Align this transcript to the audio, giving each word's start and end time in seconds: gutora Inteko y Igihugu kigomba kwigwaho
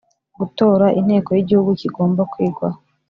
gutora 0.39 0.85
Inteko 0.99 1.29
y 1.33 1.41
Igihugu 1.43 1.71
kigomba 1.81 2.21
kwigwaho 2.31 2.79